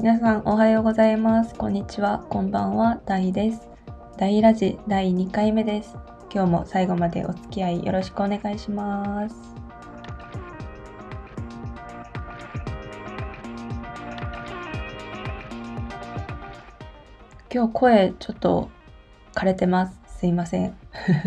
[0.00, 1.54] 皆さんおはようございます。
[1.54, 2.24] こんにちは。
[2.30, 3.02] こんばんは。
[3.04, 3.68] ダイです。
[4.16, 5.94] ダイラジ第2回目です。
[6.32, 9.36] 今日も最後までお付き合いよろしくお願いします。
[17.52, 18.70] 今日声ちょっと
[19.34, 20.00] 枯れてます。
[20.06, 20.74] すいません。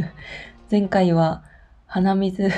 [0.72, 1.44] 前回は
[1.86, 2.50] 鼻水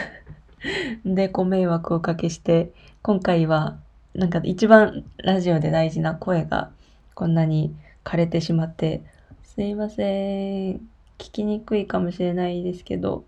[1.03, 2.71] でご迷惑をおかけして、
[3.01, 3.79] 今回は
[4.15, 6.71] なんか一番ラジオで大事な声が
[7.13, 9.03] こんなに枯れてしまって、
[9.43, 10.75] すいません。
[11.17, 13.25] 聞きにくいかもしれないですけど、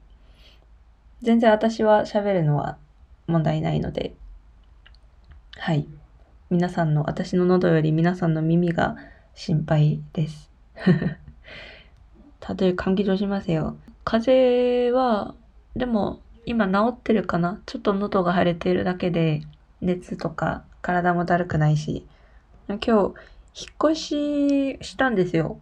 [1.22, 2.78] 全然私は喋るのは
[3.28, 4.14] 問題ないので、
[5.58, 5.88] はい。
[6.50, 8.96] 皆さんの、私の喉より皆さんの耳が
[9.36, 10.50] 心配です。
[12.40, 13.76] たとえ換気としますよ。
[14.06, 15.36] 風邪は、
[15.76, 17.60] でも今治ってるかな？
[17.66, 19.42] ちょっと喉が腫れてるだけで、
[19.82, 22.08] 熱とか体もだるくないし、
[22.70, 22.92] 今日、
[23.54, 25.60] 引っ越ししたんですよ。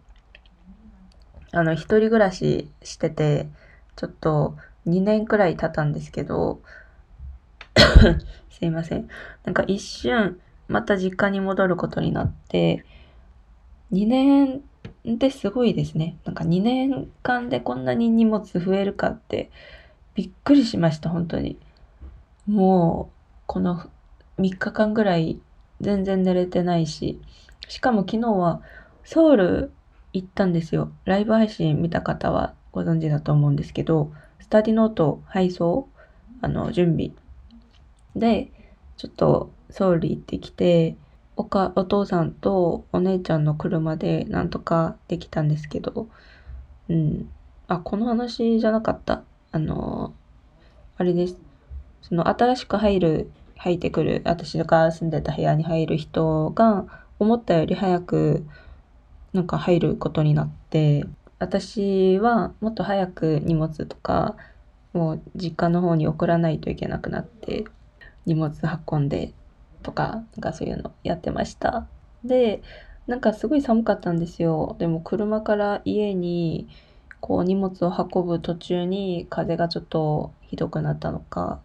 [1.50, 3.48] あの、一人暮らししてて、
[3.96, 6.60] ちょっと2年くらい経ったんですけど、
[8.50, 9.08] すいません。
[9.44, 12.84] なんか一瞬、また実家に戻ることになって、
[13.90, 14.60] 2年
[15.12, 16.18] ってすごいですね。
[16.24, 19.50] なんか2年間でこんなに荷物増えるかって
[20.14, 21.58] びっくりしました、本当に。
[22.46, 23.90] もう、この
[24.38, 25.40] 3日間ぐらい
[25.80, 27.20] 全然寝れてないし、
[27.68, 28.62] しかも昨日は
[29.04, 29.72] ソウル
[30.12, 30.92] 行ったんですよ。
[31.04, 35.88] ライブ配信見た方はご存知だと思うんですけど、スタディノート配送、
[36.40, 37.10] あの、準備
[38.14, 38.50] で、
[38.96, 40.96] ちょっとソウル行ってきて、
[41.36, 46.08] おか、お父さんとお姉ちゃんの車でなんとかできたんですけど、
[46.88, 47.28] うん。
[47.68, 49.22] あ、この話じゃなかった。
[49.52, 50.14] あの、
[50.96, 51.36] あれです。
[52.00, 56.86] その新しく入る、入ってくる、私が住んでた部屋に入る人が
[57.18, 58.46] 思ったより早く
[59.32, 61.04] なんか入ることになって、
[61.38, 64.36] 私はもっと早く荷物とか、
[64.92, 67.64] もう実家の方に送らないといけなくなって、
[68.24, 68.54] 荷物
[68.90, 69.32] 運んで
[69.82, 71.86] とか、なんかそういうのやってました。
[72.24, 72.62] で、
[73.06, 74.76] なんかすごい寒かったんですよ。
[74.78, 76.66] でも車から家に
[77.20, 81.60] こう荷物を運ぶ途中に風がちょっとひどくなったのか、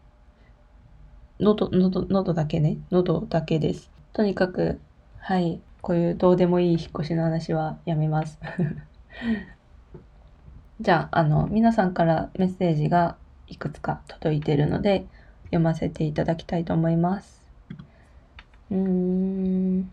[1.41, 2.77] 喉、喉、喉だけね。
[2.91, 3.89] 喉だけです。
[4.13, 4.79] とにかく、
[5.17, 5.59] はい。
[5.81, 8.37] こういうどうでもいい引っ越しの話はやめます。
[10.79, 15.07] じゃあ、あの、皆さんからメッセージがいくつか届いているので、
[15.45, 17.41] 読ませていただきたいと思います。
[18.69, 19.91] うーん。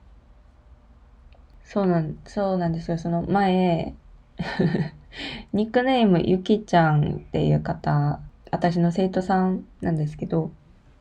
[1.65, 2.98] そうなん、そうなんですよ。
[2.98, 3.94] その前、
[5.54, 8.20] ニックネームゆきちゃんっていう方、
[8.50, 10.50] 私の生徒さんなんですけど、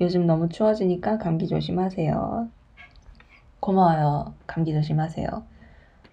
[0.00, 2.48] 요즘 너무 추워지니까 감기 조심하세요.
[3.60, 4.34] 고마워요.
[4.46, 5.46] 감기 조심하세요.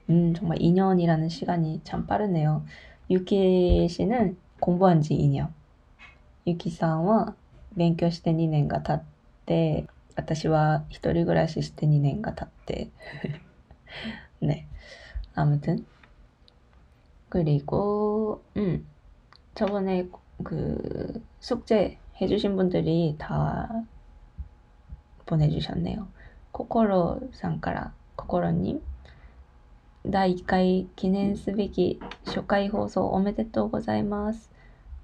[0.09, 2.65] 음, 정말 2년이라는 시간이 참 빠르네요.
[3.09, 5.53] 유키 씨는 공부한 지 2년.
[6.47, 7.35] 유키 さんは
[7.75, 9.03] 勉強して2年が経っ
[9.45, 12.91] て、私は一人暮らしして2年が経って。
[14.41, 14.67] 네.
[15.35, 15.85] 아무튼.
[17.29, 18.85] 그리고, 음,
[19.55, 20.07] 저번에
[20.43, 23.83] 그 숙제 해주신 분들이 다
[25.25, 26.07] 보내주셨네요.
[26.51, 28.81] 코코로 さんから、ココロに、
[30.05, 34.51] 第1回記念すべき初回放送おめでとうございます。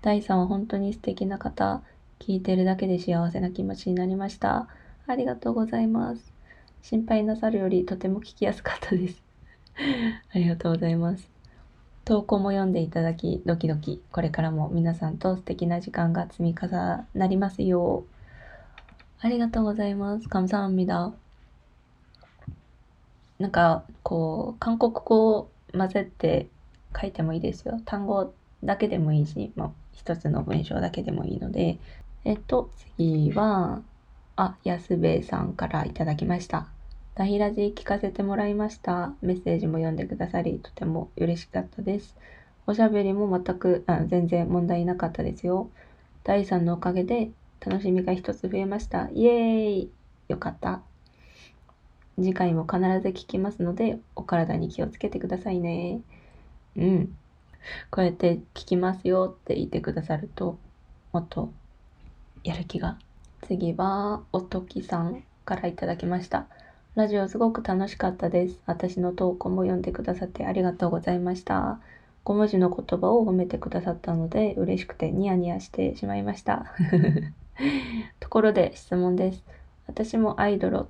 [0.01, 1.81] 第3は本当に素敵な方、
[2.19, 4.68] 聞いてるだけで幸せな気持ちになりました。
[5.07, 6.33] ありがとうございます。
[6.81, 9.24] 心配なさるよりとても聞きやすかったです。
[10.33, 11.32] ありがとうございます。
[12.06, 14.01] 投稿も読んでいただき、ドキドキ。
[14.12, 16.68] これからも皆さんと素敵な時間が積み重
[17.13, 18.19] なりますよう。
[19.21, 20.27] ありがとうございます。
[20.27, 21.13] 감사합니다。
[23.38, 26.47] なんか、こう、韓国語を混ぜて
[27.00, 27.80] 書いてもいいですよ。
[27.86, 28.33] 単語
[28.63, 31.77] だけでもいいし、まあ、一つの文章だけでもいいので。
[32.25, 33.81] えっと、次は、
[34.36, 36.68] あ、安部さんからいただきました。
[37.16, 39.14] ダヒラジ聞かせてもらいました。
[39.22, 42.16] メッセージも読んでくださり、とても嬉しかったです。
[42.66, 45.70] おしゃべりも全く、あ全然問題なかったですよ。
[46.25, 47.31] 第3のおかげで
[47.64, 49.11] 楽しみが一つ増えました。
[49.12, 49.90] イエーイ
[50.26, 50.82] よかった。
[52.16, 56.00] 次回も必ず聞きますので、お体に気をつけてくださいね。
[56.76, 57.16] うん。
[57.93, 60.58] こうやって聞きますよって言ってくださると、
[61.12, 61.52] もっと
[62.43, 62.99] やる気が。
[63.46, 66.49] 次は、おときさんからいただきました。
[66.94, 68.61] ラジオすごく楽しかったです。
[68.67, 71.81] 私の投稿も読んでくださってありがとうございました。
[72.25, 76.67] 5文字の言葉を褒めてくださったので嬉しくてニヤニヤしてしまいました。
[78.20, 79.43] ところで質問です。
[79.88, 80.87] 私もアイドルオ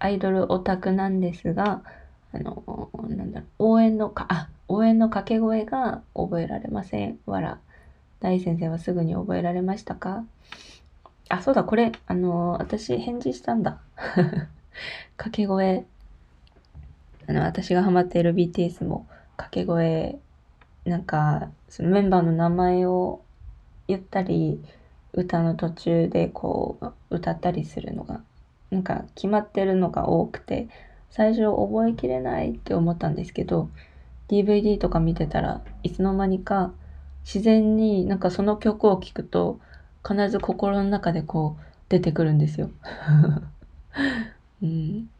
[0.00, 1.82] アイドルオタクなんですが、
[2.32, 7.20] あの、なんだろう、応援のか、あ、応援の掛け声が覚えられません。
[7.24, 7.58] わら。
[8.18, 10.24] 大先生はすぐに覚えられましたか？
[11.28, 13.78] あ、そうだ、これ、あの、私返事したんだ。
[15.16, 15.84] 掛け声。
[17.28, 19.06] あの、私がハマっている BTS も
[19.36, 20.18] 掛け声
[20.86, 23.20] なんかそのメンバーの名前を
[23.88, 24.62] 言ったり
[25.12, 28.22] 歌の途中でこう歌ったりするのが
[28.70, 30.68] なんか決まってるのが多くて
[31.10, 33.68] 最初覚えきれないって思ったんですけど
[34.28, 36.72] DVD とか見てたらいつの間にか
[37.24, 39.58] 自然になんかその曲を聴くと
[40.06, 42.70] 必ず心の中でこう出てくるんですよ。
[44.62, 45.10] うん、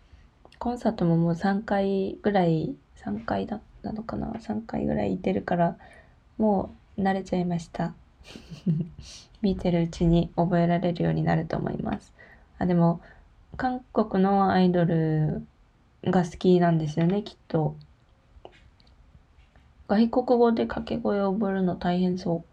[0.58, 5.76] コンサートももう3回ぐらい3回だなのかな3回ぐらい行ってるから
[6.38, 7.94] もう慣れちゃいました。
[9.42, 12.12] 見てるうちに覚えられるようになると思います。
[12.58, 13.00] あでも
[13.56, 15.46] 韓国のアイドル
[16.04, 17.76] が好きなんですよねきっと。
[19.88, 22.44] 外国語で掛け声を覚えるの大変そ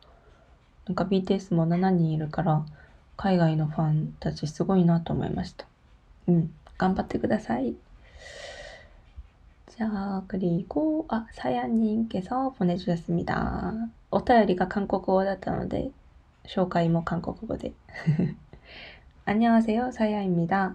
[0.86, 0.90] う。
[0.90, 2.66] なんか BTS も7人いるから
[3.18, 5.66] 海外のファンたちすごいなと思いました。
[6.28, 6.54] うん。
[6.83, 7.75] 頑張ってください
[9.67, 13.89] 자, 그리고, 아, 사야님께서 보내주셨습니다.
[14.11, 15.93] お便りが 한국어だったので,
[16.47, 17.73] 紹介も 한국어で.
[19.25, 20.75] 안녕하세요, 사야입니다.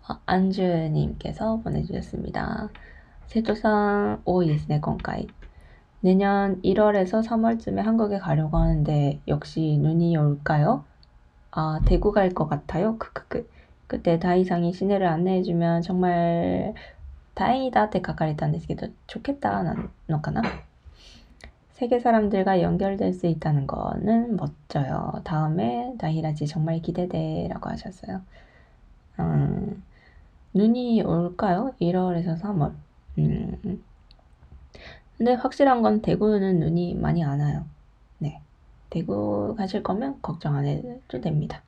[0.10, 2.70] 어, 안주님께서 보내주셨습니다.
[3.28, 5.28] 세조상 5위ですね今回
[6.02, 10.86] 내년 1월에서 3월쯤에 한국에 가려고 하는데 역시 눈이 올까요?
[11.52, 12.98] 아, 대구 갈 것 같아요.
[12.98, 13.50] 크크크.
[13.88, 16.74] 그때 다이상이 시내를 안내해주면 정말
[17.36, 19.76] 다행이다 때 가까리다んですけど 좋겠다 な
[20.10, 20.42] のかな?
[21.83, 25.21] 세계 사람들과 연결될 수 있다는 거는 멋져요.
[25.25, 28.23] 다음에 다히라지 정말 기대돼 라고 하셨어요.
[29.19, 29.83] 음,
[30.55, 31.75] 눈이 올까요?
[31.81, 32.73] 1월에서 3월.
[33.19, 33.83] 음.
[35.19, 37.65] 근데 확실한 건 대구는 눈이 많이 안 와요.
[38.19, 38.41] 네.
[38.89, 41.63] 대구 가실 거면 걱정 안 해도 됩니다.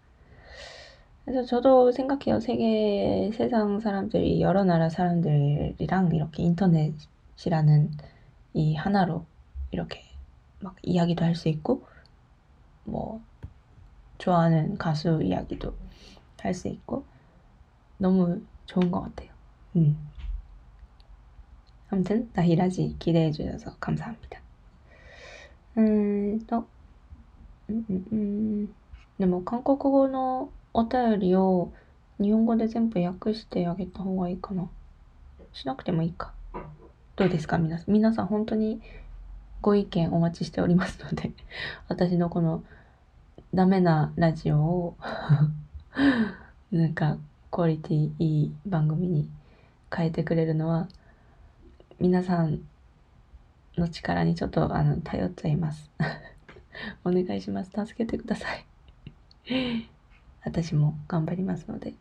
[1.24, 2.38] 그래서 저도 생각해요.
[2.38, 7.90] 세계, 세상 사람들이, 여러 나라 사람들이랑 이렇게 인터넷이라는
[8.52, 9.24] 이 하나로
[9.73, 10.03] 이렇게
[10.59, 11.87] 막 이야기도 할 수 있고
[12.85, 13.21] 뭐
[14.17, 15.75] 좋아하는 가수 이야기도
[16.39, 17.05] 할 수 있고
[17.97, 19.29] 너무 좋은 것 같아요.
[19.75, 20.09] 음.
[21.89, 24.39] 아무튼 나히라지 기대해 주셔서 감사합니다.
[25.77, 26.67] 음, 또,
[27.69, 28.75] 음, 음, 음.
[29.19, 31.73] でも韓国語のお便りを
[32.21, 34.69] 日本語で全部訳してあげた方がいいかな
[35.51, 36.33] しなくてもいいか
[37.17, 38.81] どうですか皆さん皆さん本当に
[39.64, 41.32] ご意見お待ちしておりますので、
[41.88, 42.62] 私のこの
[43.54, 44.96] ダメなラジオを
[46.70, 47.16] なんか
[47.50, 49.26] クオリティいい番組に
[49.90, 50.86] 変えてくれるのは、
[51.98, 52.60] 皆さん
[53.78, 55.90] の力にちょっとあの頼っちゃいます。
[57.02, 57.70] お願いします。
[57.70, 59.88] 助けてください。
[60.44, 61.94] 私も頑張りますので。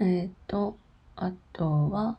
[0.00, 0.76] えっ、と、
[1.14, 2.18] あとは、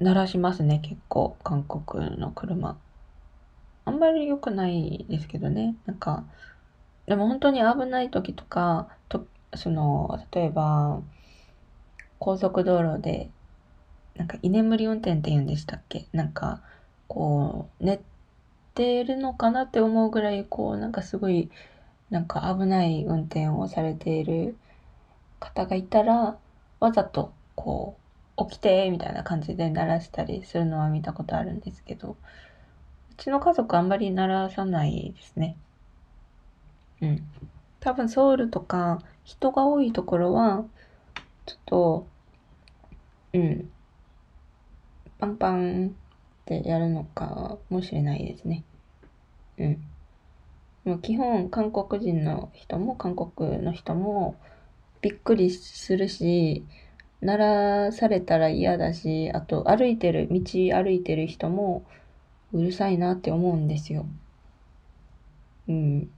[0.00, 2.78] 鳴らしますね、結構、韓国の車。
[3.84, 5.76] あんまり良くないですけどね。
[5.84, 6.24] なんか、
[7.06, 11.02] でも本当に危ない時とか、とその、例えば、
[12.18, 13.30] 高速道路で、
[14.16, 16.06] なんか居眠り運転って言うんでしたっけ？
[16.12, 16.62] なんか、
[17.06, 18.00] こう、寝
[18.74, 21.50] てるのかなって思うぐらい、こう、なんかすごい、
[22.08, 24.56] なんか危ない運転をされている
[25.40, 26.38] 方がいたら、
[26.80, 27.99] わざと、こう、
[28.48, 32.16] 起きてみたいな感じで鳴らしたりするのは見たことあるんですけど、
[33.10, 35.56] うちの家族あんまり鳴らさないですね。
[37.00, 37.22] うん。
[37.80, 40.64] 多分ソウルとか人が多いところは、
[41.46, 42.06] ちょっと、
[43.32, 43.70] うん。
[45.18, 45.90] パンパンっ
[46.46, 48.64] てやるのかもしれないですね。
[49.58, 49.84] うん。
[50.84, 54.36] もう基本韓国人の人も韓国の人も
[55.02, 56.64] びっくりするし、
[57.21, 61.83] 鳴らされたら嫌だし、あと歩いてる、道歩いてる人も
[62.53, 64.05] うるさいなって思うんですよ。
[65.67, 66.09] うん。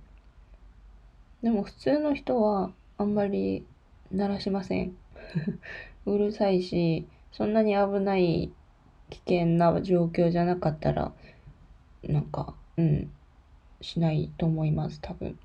[1.41, 3.65] でも普通の人はあんまり
[4.11, 4.95] 鳴らしません。
[6.05, 8.51] うるさいし、そんなに危ない
[9.09, 11.13] 危険な状況じゃなかったら、
[12.03, 13.11] なんか、うん、
[13.81, 15.37] しないと思います、多分。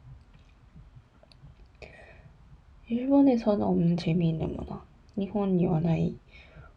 [2.88, 4.82] 일본에서는없는재미있는문화
[5.17, 6.15] 日本にはない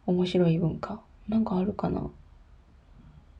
[0.05, 0.99] 面白い文化。
[1.29, 2.09] なんかあるかな？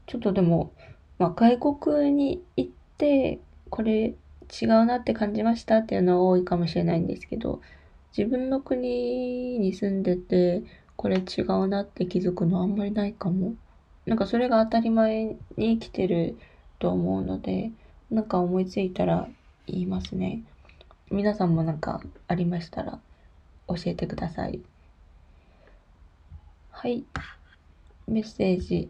[0.08, 0.72] ちょっとでも、
[1.20, 3.39] まあ、外国に行って
[3.70, 4.13] これ
[4.62, 7.62] 違うなって感じましたっていうのは多いかもしれないんですけど
[8.15, 10.63] 自分の国に住んでて
[10.96, 13.55] これ違うなって気づくのあんまりないかも。
[14.05, 15.25] なんかそれが当たり前
[15.58, 16.38] に生きてる
[16.79, 17.72] と思うので
[18.10, 19.27] なんか思いついたら
[19.67, 20.43] 言いますね。
[21.10, 23.00] 皆さんもなんかありましたら
[23.67, 24.60] 教えてください。
[26.71, 27.03] はい。
[28.07, 28.89] メッセージ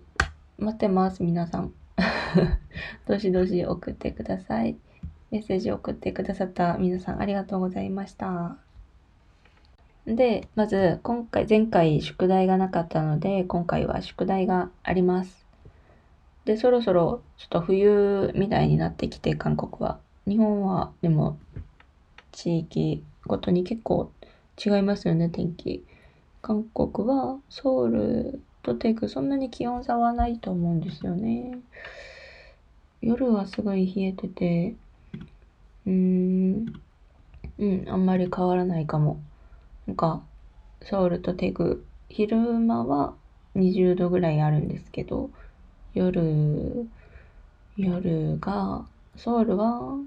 [0.57, 1.73] 待ってます、皆さん。
[3.05, 4.77] どしどし送ってください。
[5.29, 8.55] メッセージ送ってくださった皆さんありがとうございました。
[10.05, 15.45] で、まず今回、前回宿題がなかったので、今回は宿題があります。
[16.45, 19.99] で、そろそろちょっと冬みたいになってきて、韓国は。
[20.27, 21.37] 日本はでも
[22.31, 24.11] 地域ごとに結構
[24.63, 25.83] 違いますよね、天気。
[26.41, 31.59] 韓国はソウルとテクそんなに気温差はないと思うんですよね。
[33.01, 34.75] 夜はすごい冷えてて、
[35.85, 36.81] うーん、
[37.57, 39.19] うん、あんまり変わらないかも。
[39.87, 40.21] なんか、
[40.83, 43.13] ソウルとテグ、昼間は
[43.55, 45.29] 20度ぐらいあるんですけど、
[45.93, 46.87] 夜、
[47.77, 49.97] 夜が、ソウルは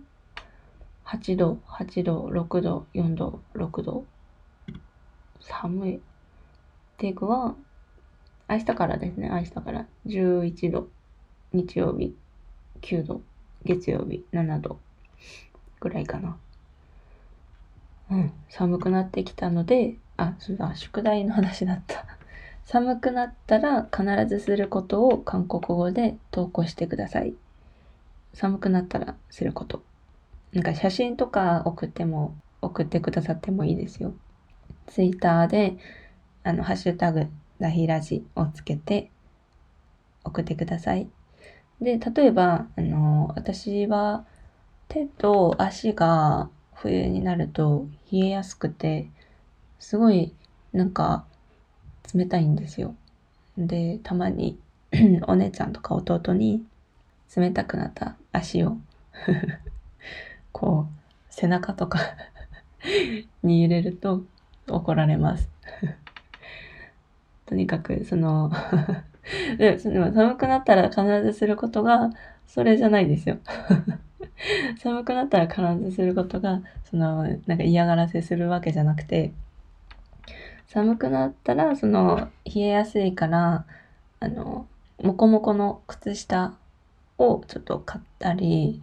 [1.04, 4.04] 8度、8度、6度、4度、6度。
[5.40, 6.00] 寒い。
[6.98, 7.54] テイクは、
[8.48, 10.88] 明日からですね、明日から11度、
[11.52, 12.14] 日曜日
[12.82, 13.22] 9度、
[13.64, 14.78] 月曜日7度
[15.80, 16.36] ぐらいかな。
[18.10, 22.04] うん、寒くなってきたので、あ、そうだ、宿題の話だった。
[22.64, 27.34] 寒くなったら必ずすることを韓国語で投稿してください。
[28.34, 29.82] 寒くなったらすること。
[30.52, 34.14] なんか写真とか送っても、送ってくださってもいいですよ。
[34.86, 35.76] ツイッターで、
[36.44, 37.26] あの、ハッシュタグ、
[37.58, 39.10] ラヒラジをつけて
[40.24, 41.08] 送ってください。
[41.80, 44.26] で、例えば、あの、私は
[44.88, 49.08] 手と足が冬になると冷えやすくて、
[49.78, 50.34] すごい
[50.74, 51.24] なんか
[52.14, 52.94] 冷たいんですよ。
[53.56, 54.58] で、たまに
[55.26, 56.62] お姉ちゃんとか弟に
[57.34, 58.76] 冷たくなった足を
[60.52, 62.00] こう、背中とか
[63.42, 64.24] に入れると
[64.68, 65.48] 怒られます
[67.46, 68.50] とにかく、 その
[69.58, 72.10] でも寒くなったら必ずすることが、
[72.46, 73.38] それじゃないですよ。
[74.78, 79.32] 寒くなったら必ずすることが、その、なんか嫌がらせするわけじゃなくて、
[80.66, 83.64] 寒くなったら、その、冷えやすいから、
[84.20, 84.66] あの、
[85.02, 86.54] もこもこの靴下
[87.18, 88.82] をちょっと買ったり、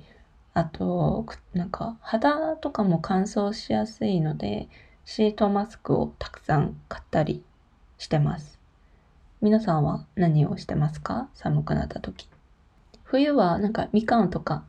[0.54, 4.68] あと、なんか肌とかも乾燥しやすいので、
[5.06, 7.44] シートマスクをたくさん買ったり
[8.02, 8.60] してます。
[9.42, 11.30] 皆さんは何をしてますか？
[11.36, 12.28] 寒くなった時。
[13.04, 14.64] 冬はなんかみかんとか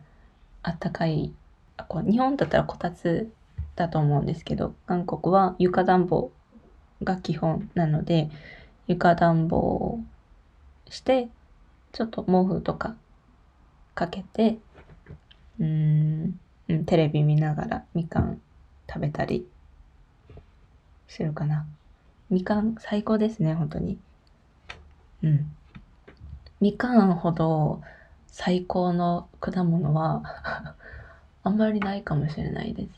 [0.62, 1.32] あったかい、
[1.78, 3.32] あこう日本だったらこたつ
[3.74, 6.30] だと思うんですけど、韓国は床暖房
[7.02, 8.28] が基本なので、
[8.86, 10.00] 床暖房を
[10.90, 11.30] して、
[11.92, 12.96] ちょっと毛布とか
[13.94, 14.58] かけて、
[15.58, 16.32] うー
[16.68, 18.42] ん、テレビ見ながらみかん
[18.86, 19.46] 食べたり
[21.08, 21.64] するかな。
[22.32, 23.98] みかん最高ですね、本当に。
[25.22, 25.54] うん。
[26.60, 27.82] みかんほど
[28.26, 30.22] 最高の果物は
[31.44, 32.90] あんまりないかもしれないです。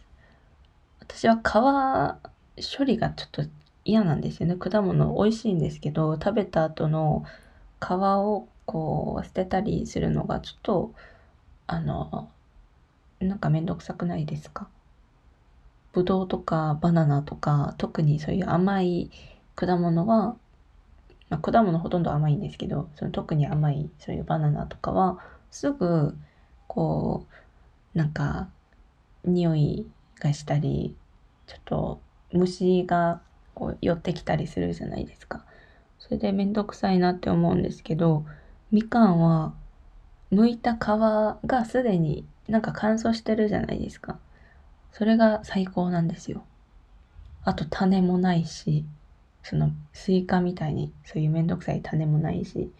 [1.00, 3.42] 私は皮処理がちょっと
[3.84, 4.54] 嫌なんですよね。
[4.54, 7.24] 果物美味しいんですけど、食べた後の
[7.80, 10.94] 皮をこう捨てたりするのがちょっと、
[11.66, 12.30] あの、
[13.20, 14.68] なんかめんどくさくないですか？
[15.94, 19.10] ぶどうとかバナナとか、特にそういう甘い
[19.54, 20.36] 果物は、
[21.30, 25.20] まあ、果物ほとんど甘いんですけど、その特に甘いそういうバナナとかは、
[25.50, 26.14] すぐ、
[26.66, 27.26] こ
[27.94, 28.48] う、なんか、
[29.24, 29.86] 匂い
[30.20, 30.96] がしたり、
[31.46, 32.00] ちょっと
[32.32, 33.20] 虫が
[33.54, 35.44] こう寄ってきたりするじゃないですか。
[35.98, 38.24] それでめんどくさいなって思うんですけど、
[38.70, 39.54] みかんは、
[40.32, 40.78] 剥いた皮
[41.46, 44.18] がすでになんか乾燥してるじゃないですか。
[44.93, 46.43] それが最高なんですよ。
[47.43, 48.85] あと種もないし、
[49.43, 52.71] そのスイカみたいにそういうめんどくさい種もないし、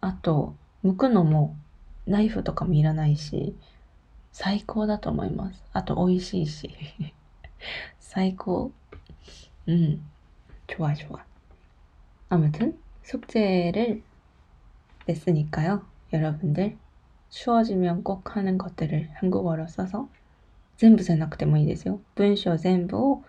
[0.00, 1.56] あと、剥くのも
[2.06, 3.56] ナイフとかもいらないし、
[4.32, 5.62] 最高だと思います。
[5.72, 6.70] あと美味しいし。
[7.98, 8.72] 最高.
[9.68, 10.00] 음,
[10.66, 11.24] 좋아, 좋아.
[12.28, 14.02] 아무튼, 숙제를
[15.06, 15.84] 냈으니까요.
[16.12, 16.78] 여러분들,
[17.30, 20.08] 추워지면 꼭 하는 것들을 한국어로 써서
[20.81, 22.01] 全部じゃなくてもいいですよ。
[22.15, 23.23] 文章全部を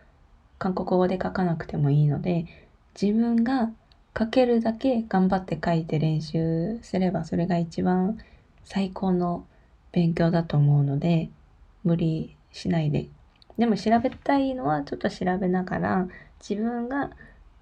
[0.59, 1.33] 韓国語で書
[4.27, 8.17] けるだけ頑張って書いて練習すればそれが一番
[8.65, 9.47] 最高の
[9.93, 11.29] 勉強だと思うので、
[11.85, 13.11] 無理しないで。
[13.59, 16.09] でも調べたいのはちょっと調べながら
[16.41, 17.11] 自分が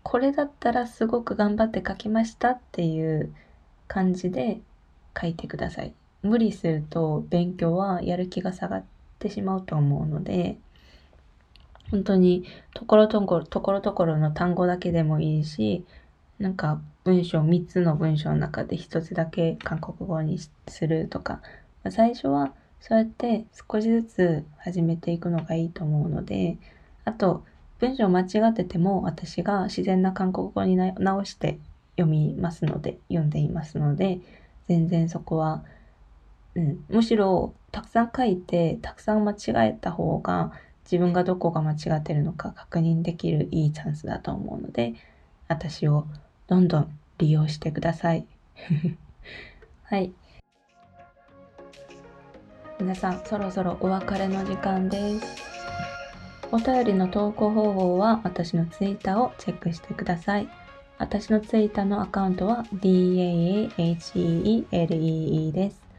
[0.04, 3.34] これだったらすごく頑張って書きましたっていう
[3.88, 4.60] 感じで
[5.20, 5.92] 書いてください。
[6.22, 10.56] 無理すると勉強はやる気が下がっててしまうと思うので、
[11.90, 15.84] 本当にところどころ、ところどころの単語だけでもいいし、
[16.38, 21.40] なんか文章、3つの文章の中で1つだけ韓国語にするとか、
[21.90, 26.56] 最初はそうやって少しずつ始めていくのがいいと思うので、
[27.04, 27.44] あと、
[27.78, 31.58] 文章間違ってても私が自然な韓国語に直して
[31.96, 34.20] 読みますので、読んでいますので、
[34.68, 35.64] 全然そこは、
[36.54, 40.52] うん、むしろたくさん書いて、たくさん間違えた方が
[40.84, 44.94] 自分がどこが間違ってるのか確認できるいいチャンスだと思うので、
[45.48, 46.06] 私を
[46.48, 48.26] どんどん利用してください。
[49.84, 50.12] はい。
[52.80, 55.26] 皆さん、そろそろお別れの時間です。
[56.50, 60.48] お便りの投稿方法は私のツイッターをチェックしてください。
[60.98, 63.92] 私のツイッターのアカウントは DAAHELEE
[65.52, 65.89] です。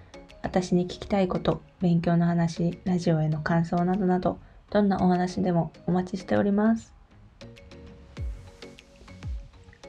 [0.43, 6.93] 私に聞きたいこと、勉強の話、ラジオへの感想などなど、どんなお話でもお待ちしております。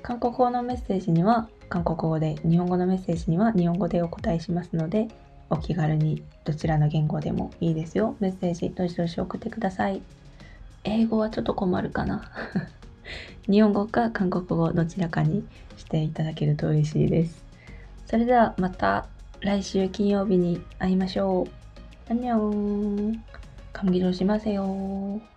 [0.03, 5.09] 韓国語のメッセージには韓国語で、日本語のメッセージには日本語でお答えしますので、
[5.49, 8.17] お気軽にどちらの言語でもいいですよ。
[8.21, 10.03] メッセージどしどし送ってください。
[10.85, 12.31] 英語はちょっと困るかな。
[13.49, 15.45] 日本語か韓国語どちらかに
[15.77, 17.45] していただけると嬉しいです。
[18.07, 19.07] それではまた
[19.42, 21.50] 来週金曜日に会いましょう。
[22.10, 23.22] 안녕
[23.74, 25.31] 감기 조심하세요.